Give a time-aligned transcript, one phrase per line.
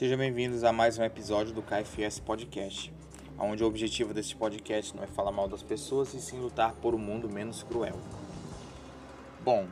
[0.00, 2.90] Sejam bem-vindos a mais um episódio do KFS Podcast,
[3.38, 6.94] onde o objetivo desse podcast não é falar mal das pessoas e sim lutar por
[6.94, 8.00] um mundo menos cruel.
[9.44, 9.68] Bom,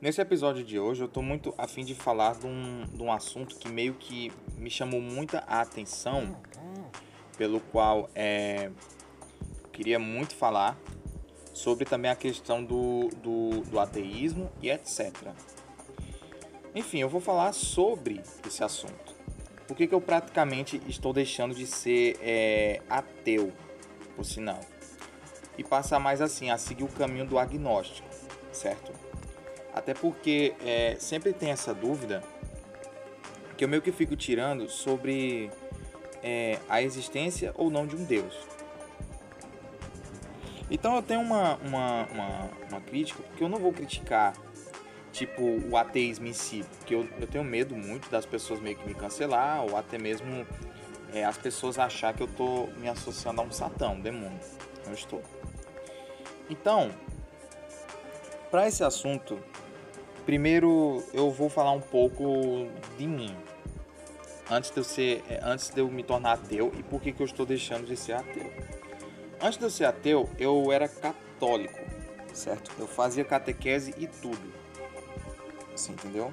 [0.00, 3.56] nesse episódio de hoje eu estou muito afim de falar de um, de um assunto
[3.56, 6.36] que meio que me chamou muita atenção,
[7.36, 8.70] pelo qual é,
[9.72, 10.78] queria muito falar
[11.52, 15.10] sobre também a questão do, do, do ateísmo e etc.
[16.74, 19.14] Enfim, eu vou falar sobre esse assunto.
[19.66, 23.52] Por que, que eu praticamente estou deixando de ser é, ateu,
[24.16, 24.60] por sinal?
[25.58, 28.08] E passar mais assim, a seguir o caminho do agnóstico,
[28.50, 28.92] certo?
[29.74, 32.22] Até porque é, sempre tem essa dúvida
[33.56, 35.50] que eu meio que fico tirando sobre
[36.22, 38.34] é, a existência ou não de um Deus.
[40.70, 44.32] Então eu tenho uma, uma, uma, uma crítica, porque eu não vou criticar
[45.12, 48.86] tipo o ateísmo em si, porque eu, eu tenho medo muito das pessoas meio que
[48.86, 50.46] me cancelar ou até mesmo
[51.12, 54.40] é, as pessoas achar que eu tô me associando a um satão, um demônio.
[54.86, 55.22] Não estou.
[56.48, 56.90] Então,
[58.50, 59.38] para esse assunto,
[60.24, 63.36] primeiro eu vou falar um pouco de mim.
[64.50, 67.20] Antes de eu ser, é, antes de eu me tornar ateu e por que, que
[67.20, 68.50] eu estou deixando de ser ateu.
[69.40, 71.78] Antes de eu ser ateu, eu era católico,
[72.32, 72.70] certo?
[72.78, 74.61] Eu fazia catequese e tudo.
[75.74, 76.32] Você entendeu?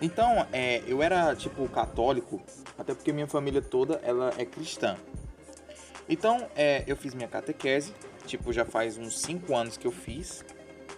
[0.00, 2.40] Então, é, eu era tipo católico,
[2.76, 4.96] até porque minha família toda ela é cristã.
[6.08, 7.92] Então, é, eu fiz minha catequese,
[8.26, 10.44] tipo, já faz uns 5 anos que eu fiz,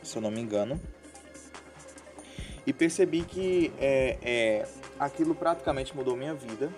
[0.02, 0.80] se eu não me engano.
[2.66, 6.70] E percebi que é, é, aquilo praticamente mudou minha vida,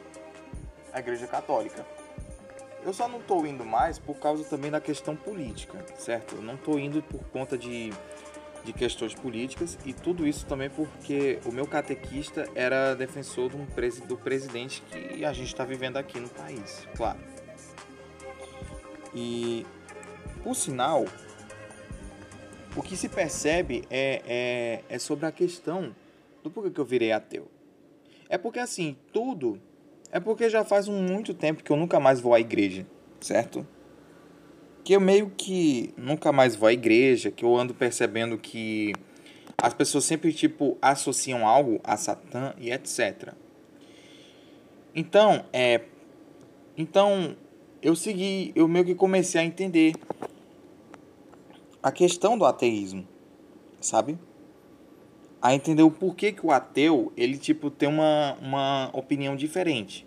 [0.92, 1.84] a igreja católica.
[2.84, 6.36] Eu só não estou indo mais por causa também da questão política, certo?
[6.36, 7.92] Eu não estou indo por conta de
[8.64, 13.58] de questões políticas e tudo isso também porque o meu catequista era defensor do,
[14.06, 17.18] do presidente que a gente está vivendo aqui no país, claro.
[19.14, 19.66] E,
[20.42, 21.04] por sinal,
[22.74, 25.94] o que se percebe é, é, é sobre a questão
[26.42, 27.48] do porquê que eu virei ateu.
[28.28, 29.60] É porque assim, tudo
[30.10, 32.86] é porque já faz muito tempo que eu nunca mais vou à igreja,
[33.20, 33.66] certo?
[34.84, 38.92] Que eu meio que nunca mais vou à igreja, que eu ando percebendo que
[39.56, 43.32] as pessoas sempre tipo associam algo a Satã e etc.
[44.94, 45.82] Então, é
[46.76, 47.36] então
[47.80, 49.94] eu segui, eu meio que comecei a entender
[51.82, 53.06] a questão do ateísmo,
[53.80, 54.18] sabe?
[55.40, 60.06] A entender o porquê que o ateu, ele tipo tem uma, uma opinião diferente.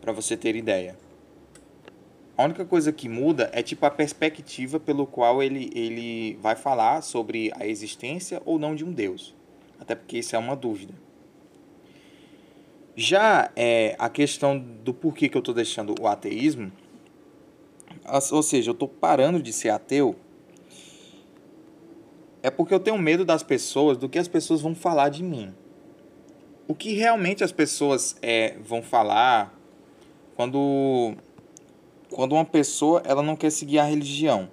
[0.00, 0.96] Para você ter ideia.
[2.36, 7.00] A única coisa que muda é tipo a perspectiva pelo qual ele, ele vai falar
[7.00, 9.34] sobre a existência ou não de um Deus.
[9.80, 10.92] Até porque isso é uma dúvida.
[12.94, 16.70] Já é, a questão do porquê que eu estou deixando o ateísmo,
[18.30, 20.16] ou seja, eu estou parando de ser ateu,
[22.42, 25.52] é porque eu tenho medo das pessoas, do que as pessoas vão falar de mim.
[26.68, 29.54] O que realmente as pessoas é, vão falar
[30.36, 31.16] quando
[32.16, 34.48] quando uma pessoa ela não quer seguir a religião.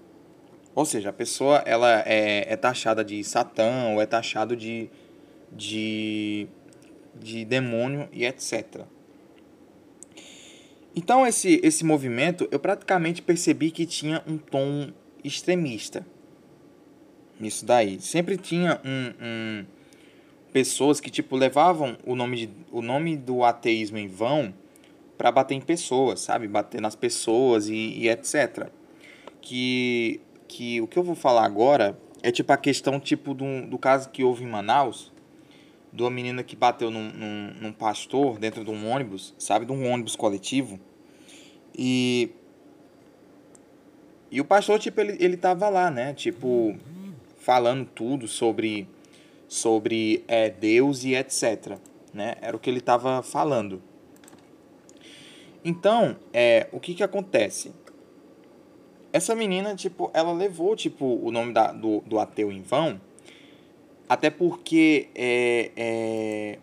[0.76, 4.90] Ou seja, a pessoa ela é, é taxada de satã ou é taxado de,
[5.50, 6.46] de,
[7.16, 8.82] de demônio e etc.
[10.94, 14.92] Então esse, esse movimento eu praticamente percebi que tinha um tom
[15.24, 16.06] extremista
[17.40, 17.98] nisso daí.
[18.02, 19.66] Sempre tinha um, um
[20.52, 24.54] pessoas que tipo levavam o nome, de, o nome do ateísmo em vão
[25.18, 26.48] para bater em pessoas, sabe?
[26.48, 28.70] Bater nas pessoas e, e, etc.
[29.42, 33.78] Que, que o que eu vou falar agora é tipo a questão tipo do, do
[33.78, 35.12] caso que houve em Manaus,
[35.92, 39.66] de uma menina que bateu num, num, num pastor dentro de um ônibus, sabe?
[39.66, 40.80] De um ônibus coletivo.
[41.78, 42.32] E
[44.34, 46.12] e o pastor, tipo, ele, ele tava lá, né?
[46.12, 46.76] Tipo,
[47.38, 48.90] falando tudo sobre,
[49.48, 51.78] sobre é, Deus e etc.
[52.12, 52.34] Né?
[52.42, 53.80] Era o que ele tava falando.
[55.64, 57.74] Então, é, o que que acontece?
[59.14, 63.00] Essa menina, tipo, ela levou, tipo, o nome da, do, do ateu em vão,
[64.10, 66.60] até porque é, é,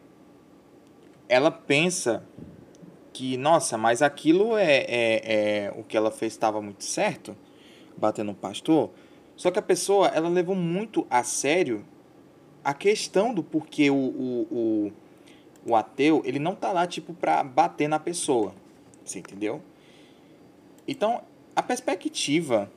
[1.29, 2.25] ela pensa
[3.13, 7.37] que, nossa, mas aquilo é, é, é o que ela fez estava muito certo,
[7.97, 8.91] batendo no pastor.
[9.37, 11.85] Só que a pessoa, ela levou muito a sério
[12.63, 14.93] a questão do porquê o, o, o,
[15.71, 18.55] o ateu, ele não tá lá, tipo, pra bater na pessoa.
[19.11, 19.61] Você entendeu?
[20.87, 21.23] Então,
[21.57, 22.71] a perspectiva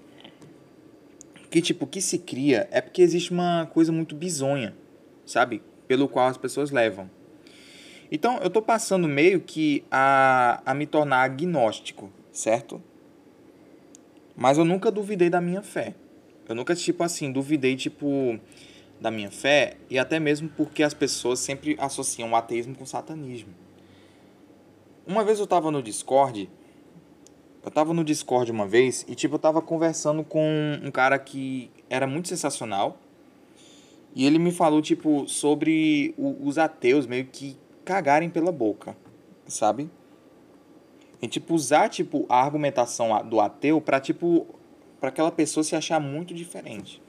[1.51, 4.75] que tipo que se cria é porque existe uma coisa muito bizonha,
[5.27, 5.61] sabe?
[5.87, 7.07] Pelo qual as pessoas levam.
[8.11, 12.81] Então, eu estou passando meio que a, a me tornar agnóstico, certo?
[14.35, 15.93] Mas eu nunca duvidei da minha fé.
[16.49, 18.39] Eu nunca, tipo assim, duvidei, tipo,
[18.99, 22.87] da minha fé, e até mesmo porque as pessoas sempre associam o ateísmo com o
[22.87, 23.62] satanismo.
[25.05, 26.49] Uma vez eu tava no Discord,
[27.63, 31.69] eu tava no Discord uma vez, e tipo, eu tava conversando com um cara que
[31.89, 32.97] era muito sensacional,
[34.15, 38.95] e ele me falou, tipo, sobre os ateus meio que cagarem pela boca,
[39.45, 39.89] sabe?
[41.21, 44.45] E, tipo, usar, tipo, a argumentação do ateu pra, tipo,
[44.99, 47.01] para aquela pessoa se achar muito diferente.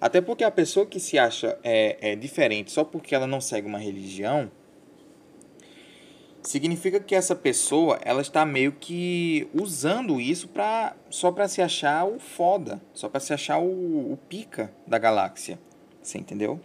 [0.00, 3.66] Até porque a pessoa que se acha é, é diferente só porque ela não segue
[3.66, 4.50] uma religião,
[6.44, 12.04] significa que essa pessoa ela está meio que usando isso pra, só para se achar
[12.04, 15.58] o foda, só para se achar o, o pica da galáxia.
[16.02, 16.60] Você entendeu?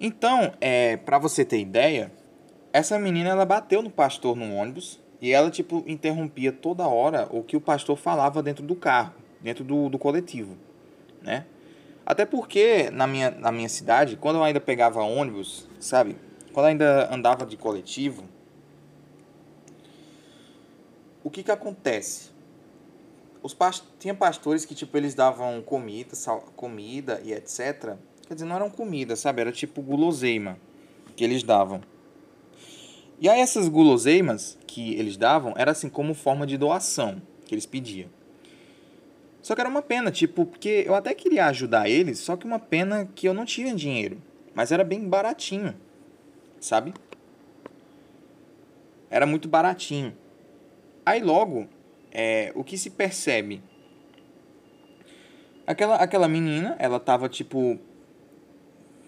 [0.00, 2.10] Então, é, para você ter ideia,
[2.72, 7.42] essa menina ela bateu no pastor no ônibus e ela, tipo, interrompia toda hora o
[7.44, 10.56] que o pastor falava dentro do carro, dentro do, do coletivo,
[11.20, 11.44] né?
[12.04, 16.16] Até porque, na minha, na minha cidade, quando eu ainda pegava ônibus, sabe?
[16.52, 18.24] Quando ainda andava de coletivo,
[21.24, 22.30] o que que acontece?
[23.42, 23.84] Os past...
[23.98, 26.42] Tinha pastores que, tipo, eles davam comida, sal...
[26.54, 27.96] comida e etc.
[28.26, 29.40] Quer dizer, não eram comida, sabe?
[29.40, 30.58] Era tipo guloseima
[31.16, 31.82] que eles davam.
[33.20, 37.66] E aí essas guloseimas que eles davam era assim como forma de doação que eles
[37.66, 38.08] pediam.
[39.40, 42.58] Só que era uma pena, tipo, porque eu até queria ajudar eles, só que uma
[42.58, 44.20] pena que eu não tinha dinheiro.
[44.54, 45.74] Mas era bem baratinho,
[46.62, 46.94] sabe?
[49.10, 50.16] Era muito baratinho.
[51.04, 51.68] Aí logo,
[52.10, 53.62] é, o que se percebe?
[55.66, 57.78] Aquela, aquela menina, ela tava tipo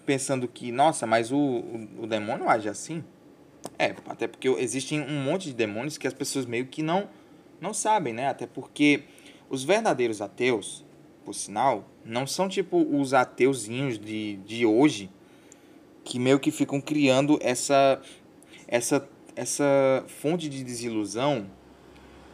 [0.05, 3.03] pensando que, nossa, mas o, o, o demônio age assim?
[3.79, 7.09] É, até porque existem um monte de demônios que as pessoas meio que não,
[7.59, 8.27] não sabem, né?
[8.27, 9.03] Até porque
[9.49, 10.85] os verdadeiros ateus,
[11.23, 15.09] por sinal, não são tipo os ateuzinhos de, de hoje
[16.05, 18.01] que meio que ficam criando essa,
[18.67, 21.49] essa, essa fonte de desilusão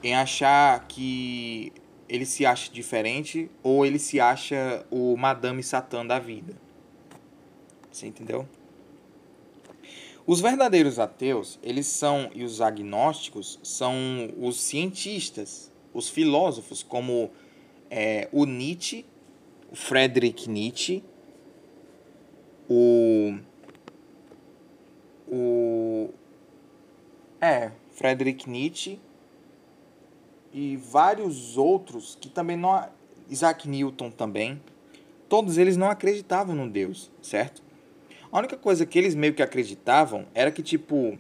[0.04, 1.74] em achar que
[2.08, 6.54] ele se acha diferente ou ele se acha o Madame Satã da vida.
[7.90, 8.48] Você entendeu?
[10.28, 13.96] Os verdadeiros ateus, eles são, e os agnósticos, são
[14.38, 17.32] os cientistas, os filósofos, como
[17.90, 19.06] é, o Nietzsche,
[19.72, 21.04] o Friedrich Nietzsche,
[22.70, 23.38] o.
[25.32, 26.10] O.
[27.40, 29.00] É, Friedrich Nietzsche
[30.54, 32.88] e vários outros que também não.
[33.30, 34.62] Isaac Newton também.
[35.30, 37.64] Todos eles não acreditavam no Deus, certo?
[38.30, 41.18] A única coisa que eles meio que acreditavam era que, tipo,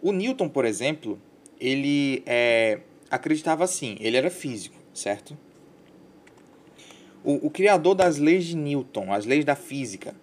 [0.00, 1.18] o Newton, por exemplo,
[1.60, 5.38] ele é, acreditava assim, ele era físico, certo?
[7.24, 10.14] O, o criador das leis de Newton, as leis da física,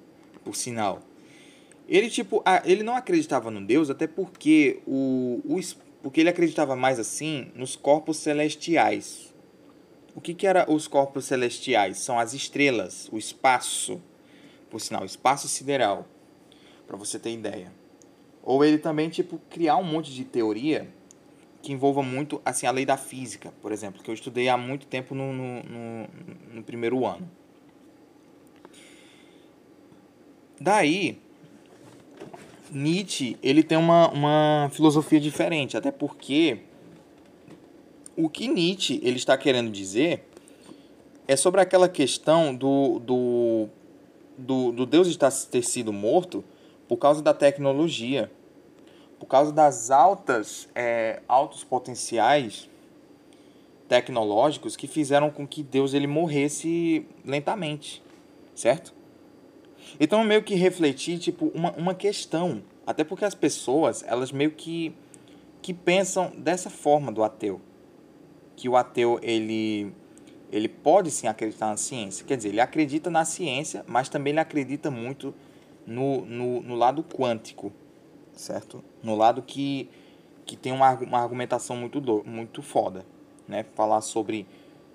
[0.43, 1.01] por sinal,
[1.89, 5.59] ele, tipo, ele não acreditava no Deus até porque, o, o,
[6.03, 9.33] porque ele acreditava mais assim nos corpos celestiais.
[10.15, 11.97] O que, que eram os corpos celestiais?
[11.97, 13.99] São as estrelas, o espaço,
[14.69, 16.07] por sinal, espaço sideral
[16.85, 17.71] para você ter ideia.
[18.43, 20.87] Ou ele também, tipo, criar um monte de teoria
[21.61, 24.85] que envolva muito, assim, a lei da física, por exemplo, que eu estudei há muito
[24.85, 26.07] tempo no, no, no,
[26.53, 27.29] no primeiro ano.
[30.61, 31.19] Daí,
[32.71, 36.59] Nietzsche, ele tem uma, uma filosofia diferente, até porque
[38.15, 40.25] o que Nietzsche ele está querendo dizer
[41.27, 43.67] é sobre aquela questão do, do,
[44.37, 46.43] do, do Deus estar, ter sido morto
[46.87, 48.31] por causa da tecnologia,
[49.19, 52.69] por causa das altas, é, altos potenciais
[53.87, 58.01] tecnológicos que fizeram com que Deus ele morresse lentamente,
[58.55, 58.93] certo?
[59.99, 64.93] Então meio que refletir tipo uma, uma questão, até porque as pessoas elas meio que
[65.61, 67.61] que pensam dessa forma do ateu,
[68.55, 69.93] que o ateu ele
[70.51, 74.39] ele pode sim acreditar na ciência, quer dizer ele acredita na ciência, mas também ele
[74.39, 75.33] acredita muito
[75.85, 77.71] no, no, no lado quântico,
[78.33, 78.83] certo?
[79.03, 79.89] No lado que,
[80.45, 83.05] que tem uma, uma argumentação muito, do, muito foda,
[83.47, 83.65] né?
[83.75, 84.45] Falar sobre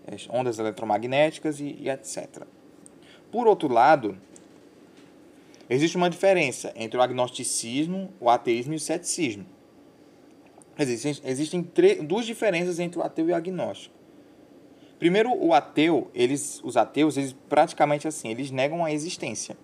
[0.06, 2.44] é, ondas eletromagnéticas e, e etc.
[3.30, 4.16] Por outro lado,
[5.68, 9.46] existe uma diferença entre o agnosticismo, o ateísmo e o ceticismo.
[10.78, 11.70] Existem, existem
[12.02, 13.94] duas diferenças entre o ateu e o agnóstico.
[14.98, 19.56] Primeiro, o ateu, eles, os ateus, eles praticamente assim, eles negam a existência.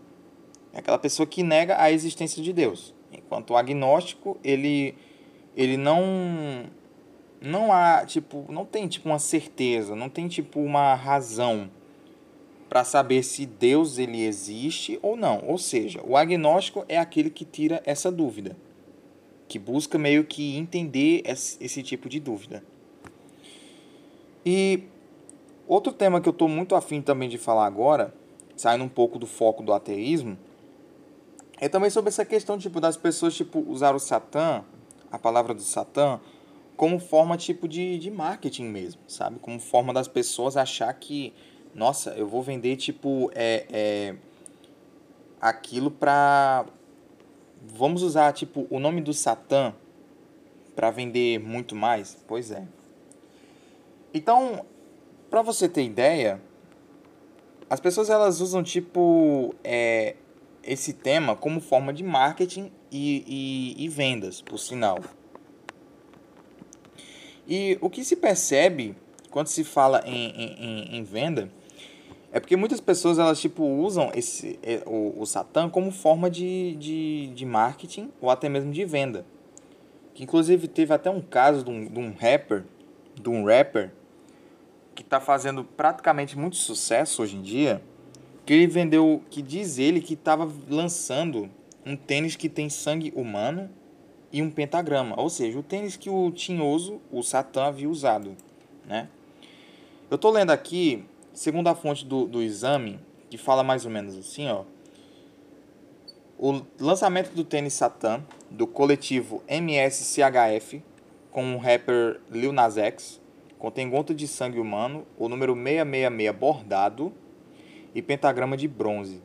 [0.73, 2.95] É aquela pessoa que nega a existência de Deus.
[3.12, 4.95] Enquanto o agnóstico, ele,
[5.57, 6.71] ele não
[7.40, 11.71] não há, tipo, não tem tipo uma certeza, não tem tipo uma razão
[12.71, 15.43] para saber se Deus ele existe ou não.
[15.45, 18.57] Ou seja, o agnóstico é aquele que tira essa dúvida,
[19.49, 22.62] que busca meio que entender esse, tipo de dúvida.
[24.47, 24.85] E
[25.67, 28.15] outro tema que eu estou muito afim também de falar agora,
[28.57, 30.39] saindo um pouco do foco do ateísmo,
[31.59, 34.65] é também sobre essa questão tipo das pessoas tipo usar o Satã,
[35.11, 36.21] a palavra do Satã,
[36.77, 39.41] como forma tipo de, de marketing mesmo, sabe?
[39.41, 41.35] Como forma das pessoas achar que,
[41.75, 44.17] nossa, eu vou vender tipo é, é
[45.41, 46.67] aquilo pra
[47.62, 49.75] vamos usar tipo o nome do Satã
[50.75, 52.17] para vender muito mais?
[52.27, 52.67] Pois é.
[54.12, 54.65] Então,
[55.29, 56.41] para você ter ideia,
[57.69, 60.17] as pessoas elas usam tipo é,
[60.62, 64.99] esse tema como forma de marketing e, e, e vendas, por sinal.
[67.47, 68.97] E o que se percebe
[69.31, 71.50] quando se fala em, em, em venda
[72.33, 76.77] é porque muitas pessoas elas tipo usam esse é, o, o Satã como forma de,
[76.77, 79.27] de, de marketing ou até mesmo de venda.
[80.15, 82.65] Que inclusive teve até um caso de um, de um rapper,
[83.21, 83.91] de um rapper
[84.95, 87.83] que está fazendo praticamente muito sucesso hoje em dia,
[88.45, 91.51] que ele vendeu, que diz ele que estava lançando
[91.85, 93.71] um tênis que tem sangue humano
[94.33, 98.37] e um pentagrama, ou seja, o tênis que o tinhoso, o Satã, havia usado.
[98.87, 99.09] Né?
[100.11, 104.17] Eu estou lendo aqui, segundo a fonte do, do exame, que fala mais ou menos
[104.17, 104.65] assim, ó.
[106.39, 110.83] O lançamento do tênis Satã, do coletivo MSCHF,
[111.31, 113.21] com o rapper Lil Nas X,
[113.59, 117.13] contém gota de sangue humano, o número 666 bordado
[117.95, 119.23] e pentagrama de bronze.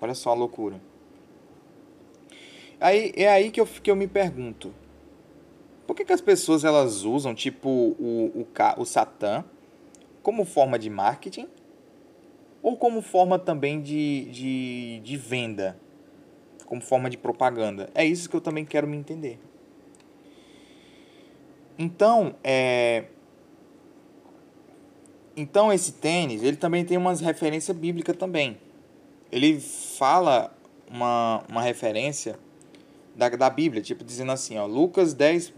[0.00, 0.80] Olha só a loucura.
[2.80, 4.72] Aí, é aí que eu, que eu me pergunto.
[5.86, 9.44] Por que, que as pessoas elas usam, tipo, o, o, o Satã
[10.28, 11.48] como forma de marketing
[12.62, 15.80] ou como forma também de, de, de venda?
[16.66, 17.88] Como forma de propaganda?
[17.94, 19.40] É isso que eu também quero me entender.
[21.78, 23.06] Então, é...
[25.34, 28.58] Então, esse tênis, ele também tem umas referência bíblica também.
[29.32, 30.54] Ele fala
[30.90, 32.38] uma, uma referência
[33.16, 35.54] da, da Bíblia, tipo dizendo assim, ó, Lucas 10,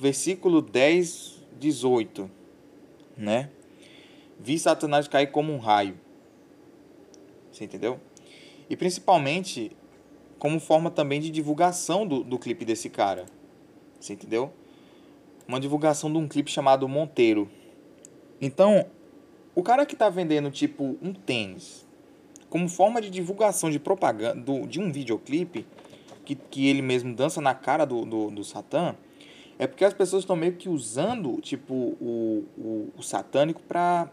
[0.00, 2.30] versículo 10, 18,
[3.18, 3.50] né?
[4.38, 5.98] Vi Satanás cair como um raio.
[7.50, 8.00] Você entendeu?
[8.68, 9.72] E principalmente
[10.38, 13.26] como forma também de divulgação do, do clipe desse cara.
[13.98, 14.52] Você entendeu?
[15.46, 17.48] Uma divulgação de um clipe chamado Monteiro.
[18.40, 18.86] Então,
[19.54, 21.86] o cara que tá vendendo tipo um tênis
[22.54, 25.66] como forma de divulgação de propaganda do, de um videoclipe,
[26.24, 28.94] que, que ele mesmo dança na cara do, do, do Satã,
[29.58, 34.08] é porque as pessoas estão meio que usando, tipo, o, o, o satânico para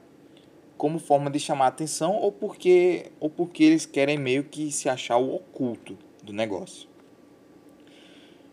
[0.82, 5.16] como forma de chamar atenção ou porque, ou porque eles querem meio que se achar
[5.16, 6.90] o oculto do negócio.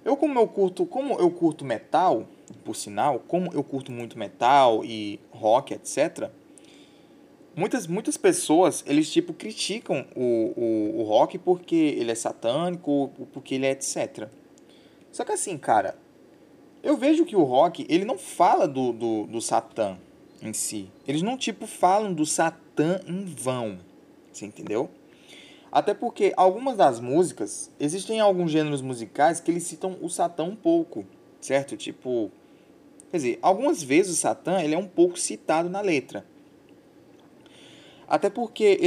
[0.04, 2.26] Eu como eu curto, como eu curto metal,
[2.66, 6.30] por sinal, como eu curto muito metal e rock, etc
[7.56, 13.54] muitas, muitas pessoas, eles tipo criticam o, o, o rock porque ele é satânico, porque
[13.54, 14.28] ele é etc.
[15.10, 15.96] Só que assim, cara,
[16.82, 19.96] eu vejo que o rock, ele não fala do, do, do satã
[20.42, 20.90] em si.
[21.06, 23.78] Eles não, tipo, falam do satã em vão.
[24.32, 24.90] Você entendeu?
[25.70, 30.56] Até porque algumas das músicas, existem alguns gêneros musicais que eles citam o satã um
[30.56, 31.04] pouco,
[31.40, 31.76] certo?
[31.76, 32.30] Tipo,
[33.10, 36.24] quer dizer, algumas vezes o satã, ele é um pouco citado na letra.
[38.08, 38.80] Até porque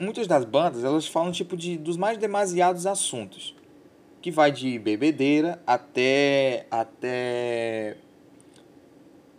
[0.00, 3.54] muitas das bandas elas falam tipo de dos mais demasiados assuntos,
[4.22, 7.98] que vai de bebedeira até até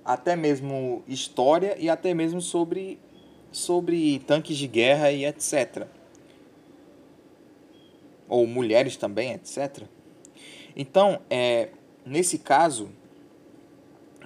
[0.06, 3.00] até mesmo história e até mesmo sobre
[3.52, 5.88] sobre tanques de guerra e etc.
[8.28, 9.84] Ou mulheres também, etc.
[10.76, 11.70] Então, é,
[12.06, 12.90] nesse caso,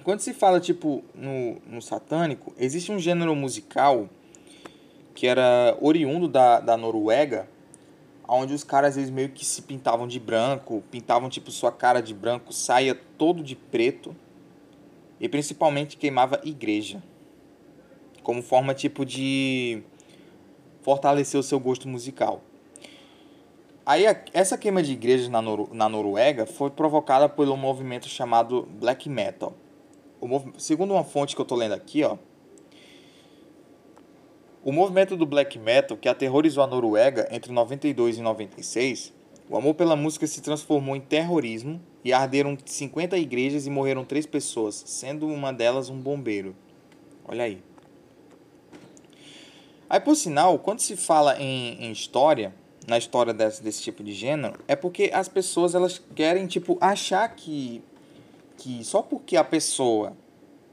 [0.02, 4.08] quando se fala tipo no, no satânico, existe um gênero musical
[5.14, 7.48] que era oriundo da, da Noruega,
[8.26, 12.14] onde os caras eles meio que se pintavam de branco, pintavam tipo sua cara de
[12.14, 14.14] branco, saia todo de preto
[15.20, 17.02] e principalmente queimava igreja
[18.22, 19.82] como forma tipo de
[20.82, 22.42] fortalecer o seu gosto musical.
[23.84, 29.08] Aí essa queima de igrejas na, Nor na Noruega foi provocada pelo movimento chamado black
[29.08, 29.54] metal.
[30.58, 32.16] Segundo uma fonte que eu tô lendo aqui, ó,
[34.62, 39.14] o movimento do black metal que aterrorizou a Noruega entre 92 e 96
[39.48, 44.26] O amor pela música se transformou em terrorismo e arderam 50 igrejas e morreram três
[44.26, 46.54] pessoas, sendo uma delas um bombeiro.
[47.26, 47.62] Olha aí.
[49.88, 52.54] Aí, por sinal, quando se fala em, em história,
[52.86, 57.28] na história desse, desse tipo de gênero, é porque as pessoas elas querem, tipo, achar
[57.34, 57.82] que,
[58.56, 60.16] que só porque a pessoa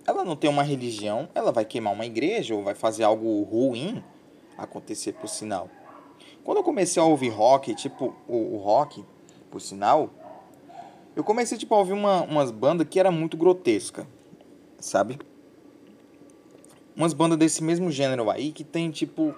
[0.06, 4.02] ela não tem uma religião, ela vai queimar uma igreja ou vai fazer algo ruim
[4.58, 5.70] acontecer, por sinal.
[6.44, 9.04] Quando eu comecei a ouvir rock, tipo, o, o rock,
[9.52, 10.10] por sinal,
[11.18, 14.08] eu comecei, tipo, a ouvir uma, umas bandas que era muito grotesca,
[14.80, 15.18] sabe?
[16.96, 19.34] Umas bandas desse mesmo gênero aí que tem, tipo,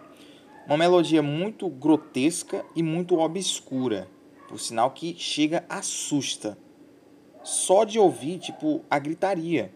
[0.67, 4.09] uma melodia muito grotesca e muito obscura.
[4.50, 6.57] Por sinal que chega, assusta.
[7.45, 9.71] Só de ouvir, tipo, a gritaria,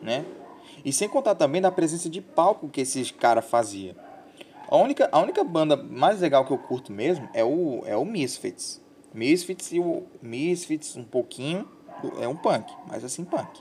[0.00, 0.24] né?
[0.82, 3.94] E sem contar também da presença de palco que esses caras faziam.
[4.68, 8.06] A única, a única banda mais legal que eu curto mesmo é o, é o
[8.06, 8.81] Misfits.
[9.12, 11.68] Misfits e o Misfits um pouquinho
[12.20, 13.60] é um punk, mas assim punk.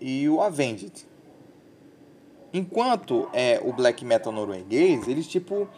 [0.00, 1.06] E o Avenged.
[2.52, 5.68] Enquanto é o black metal norueguês, eles tipo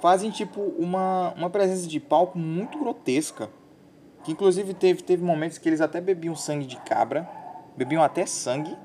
[0.00, 3.50] fazem tipo uma, uma presença de palco muito grotesca.
[4.24, 7.28] Que inclusive teve, teve momentos que eles até bebiam sangue de cabra,
[7.76, 8.76] bebiam até sangue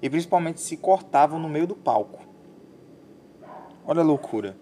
[0.00, 2.20] e principalmente se cortavam no meio do palco.
[3.84, 4.56] Olha a loucura.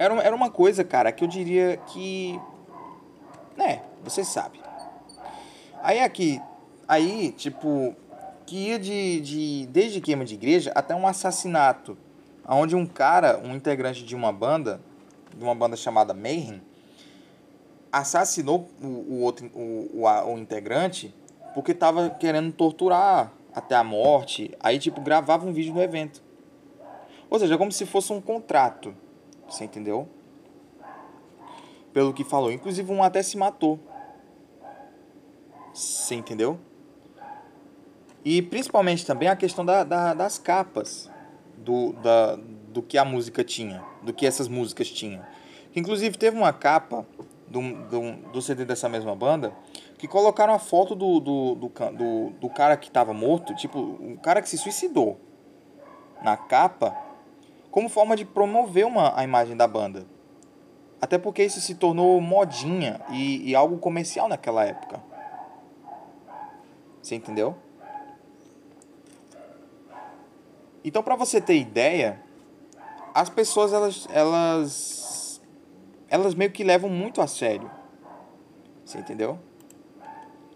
[0.00, 2.40] Era, era uma coisa, cara, que eu diria que.
[3.54, 4.58] Né, você sabe.
[5.82, 6.40] Aí aqui.
[6.88, 7.94] Aí, tipo.
[8.46, 9.66] Que ia de, de.
[9.66, 11.98] Desde queima de igreja até um assassinato.
[12.48, 14.80] Onde um cara, um integrante de uma banda.
[15.36, 16.62] De uma banda chamada Mayhem.
[17.92, 19.50] Assassinou o, o outro.
[19.54, 21.14] O, o, o integrante.
[21.52, 24.56] Porque tava querendo torturar até a morte.
[24.60, 26.22] Aí, tipo, gravava um vídeo no evento.
[27.28, 28.94] Ou seja, como se fosse um contrato.
[29.50, 30.08] Você entendeu?
[31.92, 32.52] Pelo que falou.
[32.52, 33.80] Inclusive, um até se matou.
[35.74, 36.58] Você entendeu?
[38.24, 41.10] E principalmente também a questão da, da, das capas
[41.56, 42.36] do, da,
[42.68, 45.24] do que a música tinha, do que essas músicas tinham.
[45.74, 47.06] Inclusive teve uma capa
[47.48, 49.52] do, do, do CD dessa mesma banda
[49.98, 54.16] que colocaram a foto do, do, do, do, do cara que estava morto, tipo, um
[54.16, 55.18] cara que se suicidou
[56.22, 57.09] na capa
[57.70, 60.06] como forma de promover uma, a imagem da banda.
[61.00, 65.02] Até porque isso se tornou modinha e, e algo comercial naquela época.
[67.00, 67.56] Você entendeu?
[70.84, 72.20] Então, para você ter ideia,
[73.14, 75.40] as pessoas elas, elas
[76.08, 77.70] elas meio que levam muito a sério.
[78.84, 79.38] Você entendeu?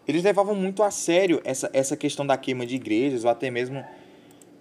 [0.06, 3.82] Eles levavam muito a sério essa, essa questão da queima de igrejas ou até mesmo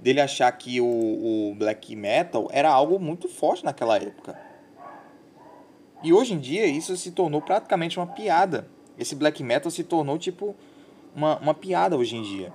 [0.03, 4.37] dele achar que o, o black metal era algo muito forte naquela época.
[6.03, 8.67] E hoje em dia isso se tornou praticamente uma piada.
[8.99, 10.53] Esse black metal se tornou tipo
[11.15, 12.51] uma, uma piada hoje em dia.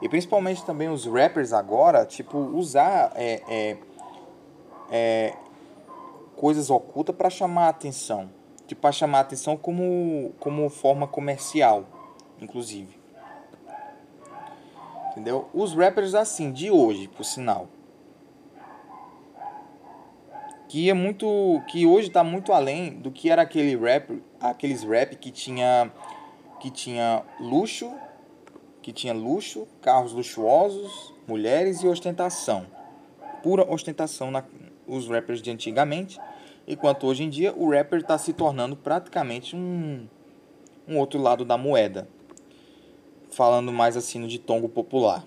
[0.00, 3.76] E principalmente também os rappers agora, tipo, usar é, é,
[4.90, 5.34] é
[6.36, 8.30] coisas ocultas para chamar a atenção.
[8.64, 11.84] Tipo, para chamar a atenção como, como forma comercial,
[12.40, 13.01] inclusive.
[15.12, 15.48] Entendeu?
[15.52, 17.68] Os rappers assim, de hoje, por sinal.
[20.68, 21.62] Que é muito.
[21.68, 24.22] Que hoje tá muito além do que era aquele rap.
[24.40, 25.92] Aqueles rap que tinha.
[26.58, 27.92] Que tinha luxo.
[28.80, 32.66] Que tinha luxo, carros luxuosos, mulheres e ostentação.
[33.42, 34.42] Pura ostentação na,
[34.86, 36.18] os rappers de antigamente.
[36.66, 40.08] Enquanto hoje em dia o rapper está se tornando praticamente um,
[40.88, 42.08] um outro lado da moeda
[43.32, 45.24] falando mais assim no ditongo popular.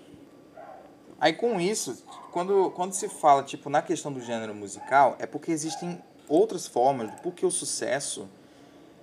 [1.20, 5.50] Aí com isso, quando, quando se fala tipo na questão do gênero musical, é porque
[5.50, 8.28] existem outras formas, porque o sucesso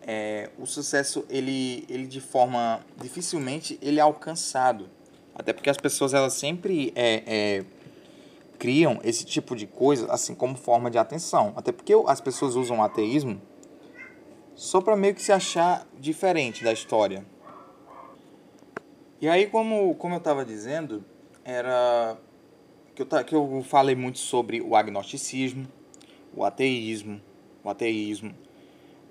[0.06, 4.90] é, o sucesso ele, ele de forma dificilmente ele é alcançado.
[5.34, 7.66] Até porque as pessoas elas sempre é, é,
[8.60, 11.54] criam esse tipo de coisa assim como forma de atenção.
[11.56, 13.42] Até porque as pessoas usam o ateísmo
[14.56, 17.26] só para meio que se achar diferente da história
[19.24, 21.02] e aí, como, como eu estava dizendo,
[21.46, 22.18] era
[22.94, 25.66] que eu, que eu falei muito sobre o agnosticismo,
[26.36, 27.22] o ateísmo,
[27.64, 28.36] o ateísmo,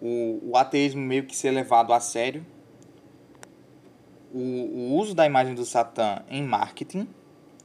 [0.03, 2.45] o, o ateísmo meio que ser levado a sério,
[4.31, 7.09] o, o uso da imagem do Satã em marketing,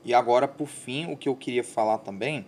[0.06, 2.46] e agora, por fim, o que eu queria falar também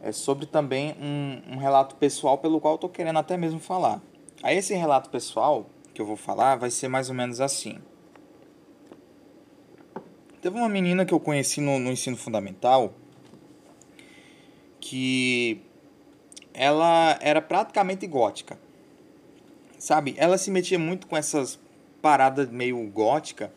[0.00, 4.00] é sobre também um, um relato pessoal pelo qual eu estou querendo até mesmo falar.
[4.40, 7.80] Aí esse relato pessoal que eu vou falar vai ser mais ou menos assim.
[10.40, 12.94] Teve uma menina que eu conheci no, no ensino fundamental
[14.80, 15.60] que
[16.54, 18.58] ela era praticamente gótica.
[19.78, 20.14] Sabe?
[20.16, 21.58] Ela se metia muito com essas
[22.00, 23.52] paradas meio gótica.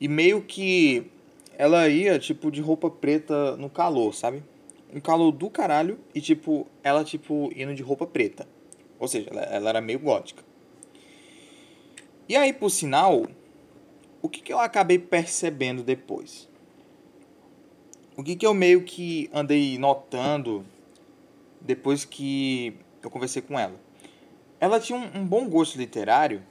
[0.00, 1.06] E meio que
[1.56, 4.42] ela ia, tipo, de roupa preta no calor, sabe?
[4.92, 8.48] Um calor do caralho e, tipo, ela, tipo, indo de roupa preta.
[8.98, 10.42] Ou seja, ela, ela era meio gótica.
[12.28, 13.26] E aí, por sinal,
[14.22, 16.48] o que, que eu acabei percebendo depois?
[18.16, 20.64] O que, que eu meio que andei notando
[21.60, 23.74] depois que eu conversei com ela?
[24.60, 26.42] Ela tinha um, um bom gosto literário,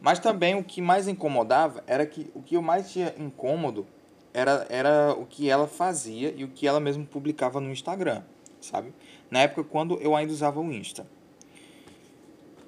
[0.00, 3.86] mas também o que mais incomodava era que o que eu mais tinha incômodo
[4.32, 8.22] era, era o que ela fazia e o que ela mesmo publicava no Instagram,
[8.60, 8.92] sabe?
[9.30, 11.06] Na época quando eu ainda usava o Insta.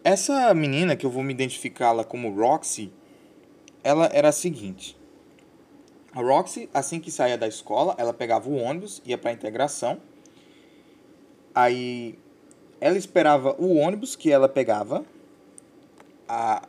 [0.03, 2.93] Essa menina, que eu vou me identificá-la como Roxy,
[3.87, 4.99] ela era a seguinte.
[6.13, 10.01] A Roxy, assim que saía da escola, ela pegava o ônibus, ia para a integração.
[11.55, 12.19] Aí
[12.81, 15.05] ela esperava o ônibus que ela pegava
[16.29, 16.67] a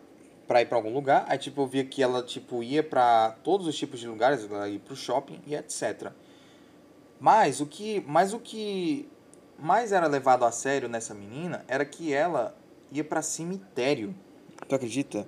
[0.47, 1.25] para ir para algum lugar.
[1.27, 4.69] Aí tipo eu via que ela tipo ia para todos os tipos de lugares, ela
[4.69, 6.11] ia para o shopping e etc.
[7.19, 9.09] Mas o que, mas o que
[9.57, 12.55] mais era levado a sério nessa menina era que ela
[12.91, 14.13] ia para cemitério.
[14.67, 15.27] Tu acredita?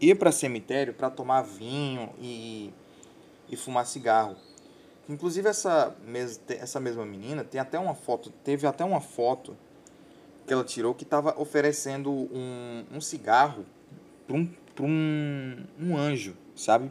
[0.00, 2.72] Ia para cemitério para tomar vinho e,
[3.48, 4.36] e fumar cigarro.
[5.08, 9.56] Inclusive essa, mes essa mesma menina tem até uma foto, teve até uma foto
[10.46, 13.66] que ela tirou que estava oferecendo um, um cigarro
[14.26, 14.48] para um,
[14.80, 16.90] um, um anjo, sabe?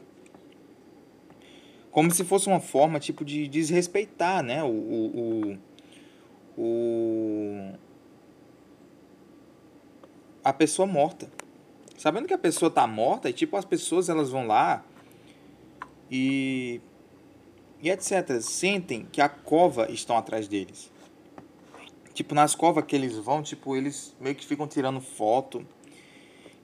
[1.91, 4.63] Como se fosse uma forma tipo de desrespeitar, né?
[4.63, 5.57] O, o,
[6.57, 7.73] o, o
[10.43, 11.29] a pessoa morta
[11.99, 14.85] sabendo que a pessoa tá morta, e tipo, as pessoas elas vão lá
[16.09, 16.79] e
[17.81, 20.91] e etc, sentem que a cova estão atrás deles.
[22.13, 25.65] Tipo, nas covas que eles vão, tipo, eles meio que ficam tirando foto,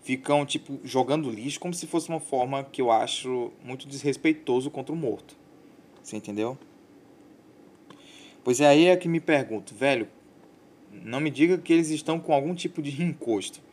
[0.03, 4.93] ficam tipo jogando lixo como se fosse uma forma que eu acho muito desrespeitoso contra
[4.93, 5.35] o morto.
[6.01, 6.57] Você entendeu?
[8.43, 10.07] Pois é aí é que me pergunto, velho,
[10.91, 13.64] não me diga que eles estão com algum tipo de encosto.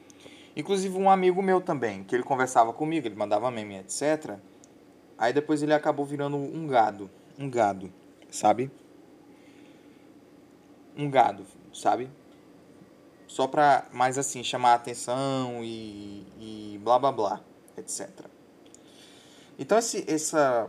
[0.55, 4.39] Inclusive um amigo meu também, que ele conversava comigo, ele mandava meme, etc.
[5.17, 7.11] Aí depois ele acabou virando um gado.
[7.39, 7.91] Um gado,
[8.31, 8.71] sabe?
[10.97, 12.11] Um gado, sabe?
[13.27, 17.41] Só pra mais assim chamar a atenção e, e blá blá blá,
[17.79, 18.11] etc.
[19.59, 20.69] Então esse, essa,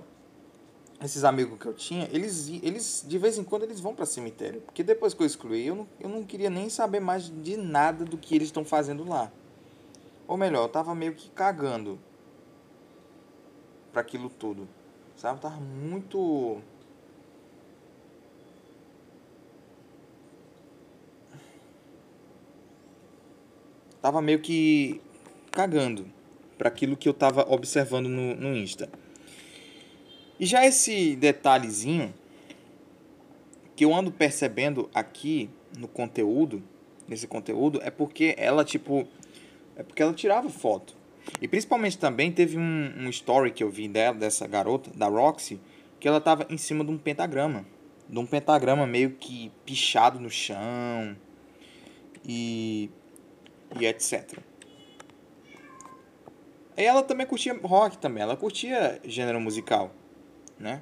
[1.03, 4.61] esses amigos que eu tinha, eles, eles de vez em quando eles vão para cemitério.
[4.61, 8.05] Porque depois que eu excluí, eu não, eu não queria nem saber mais de nada
[8.05, 9.29] do que eles estão fazendo lá.
[10.27, 11.99] Ou melhor, eu tava meio que cagando
[13.91, 14.67] para aquilo tudo.
[15.15, 15.37] Sabe?
[15.37, 16.61] Eu tava muito.
[24.01, 25.01] Tava meio que
[25.51, 26.05] cagando
[26.57, 28.89] para aquilo que eu tava observando no, no Insta.
[30.39, 32.13] E já esse detalhezinho
[33.75, 36.61] que eu ando percebendo aqui no conteúdo,
[37.07, 39.07] nesse conteúdo, é porque ela, tipo,
[39.75, 40.95] é porque ela tirava foto.
[41.41, 45.59] E principalmente também teve um, um story que eu vi dela, dessa garota, da Roxy,
[45.99, 47.65] que ela tava em cima de um pentagrama.
[48.07, 51.15] De um pentagrama meio que pichado no chão.
[52.25, 52.89] E.
[53.79, 54.39] e etc.
[56.75, 59.91] E ela também curtia rock também, ela curtia gênero musical,
[60.57, 60.81] né?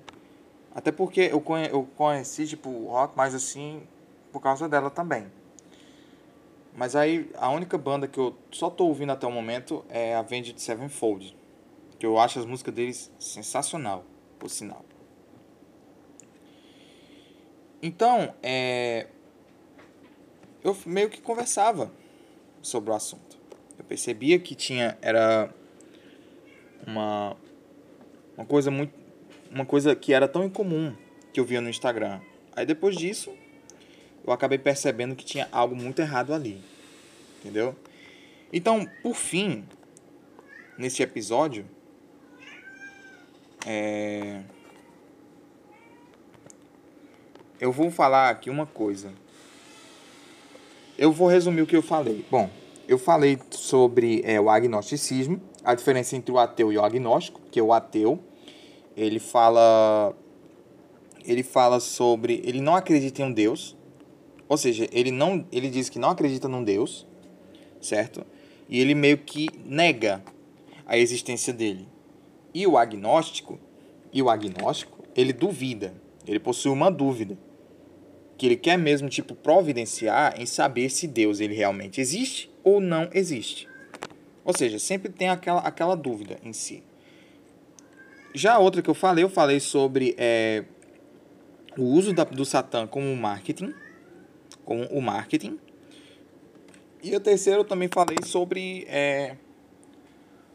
[0.74, 3.84] Até porque eu, conhe, eu conheci, tipo, rock mais assim
[4.32, 5.28] por causa dela também.
[6.76, 10.20] Mas aí a única banda que eu só tô ouvindo até o momento é a
[10.20, 11.36] Avenged Sevenfold.
[12.00, 14.06] Que eu acho as músicas deles sensacional,
[14.40, 14.84] por sinal.
[17.82, 19.08] Então, é...
[20.64, 21.92] eu meio que conversava
[22.62, 23.40] sobre o assunto.
[23.78, 25.54] Eu percebia que tinha era
[26.86, 27.36] uma
[28.38, 28.94] uma coisa muito
[29.50, 30.96] uma coisa que era tão incomum
[31.34, 32.22] que eu via no Instagram.
[32.56, 33.34] Aí depois disso,
[34.26, 36.62] eu acabei percebendo que tinha algo muito errado ali.
[37.40, 37.76] Entendeu?
[38.54, 39.64] Então, por fim,
[40.78, 41.66] nesse episódio,
[43.66, 44.42] é...
[47.60, 49.12] eu vou falar aqui uma coisa.
[50.98, 52.26] Eu vou resumir o que eu falei.
[52.30, 52.50] Bom,
[52.88, 57.62] eu falei sobre é, o agnosticismo, a diferença entre o ateu e o agnóstico, que
[57.62, 58.20] o ateu,
[58.96, 60.16] ele fala
[61.24, 63.78] ele fala sobre ele não acredita em um Deus,
[64.52, 67.08] ou seja, ele não ele diz que não acredita num Deus,
[67.80, 68.26] certo?
[68.68, 70.22] E ele meio que nega
[70.86, 71.88] a existência dele.
[72.54, 73.58] E o agnóstico,
[74.12, 75.94] e o agnóstico, ele duvida,
[76.28, 77.38] ele possui uma dúvida,
[78.38, 83.10] que ele quer mesmo tipo providenciar em saber se Deus ele realmente existe ou não
[83.14, 83.70] existe.
[84.44, 86.84] Ou seja, sempre tem aquela, aquela dúvida em si.
[88.36, 90.66] Já a outra que eu falei, eu falei sobre é,
[91.78, 93.74] o uso da, do Satã como marketing,
[94.66, 95.60] como o marketing.
[97.04, 99.36] E a terceira eu também falei sobre é,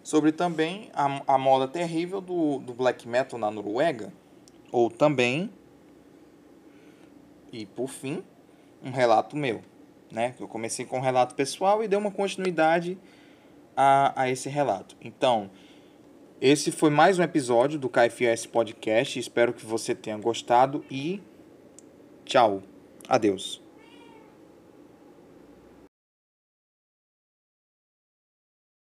[0.03, 4.13] sobre também a, a moda terrível do, do black metal na Noruega,
[4.71, 5.51] ou também
[7.53, 8.23] e por fim
[8.83, 9.63] um relato meu,
[10.13, 10.35] né?
[10.39, 12.97] Eu comecei com um relato pessoal e dei uma continuidade
[13.77, 14.97] a, a esse relato.
[15.01, 15.51] Então,
[16.41, 19.19] esse foi mais um episódio do KFS Podcast.
[19.19, 21.21] Espero que você tenha gostado e
[22.25, 22.63] tchau.
[23.09, 23.66] Adeus.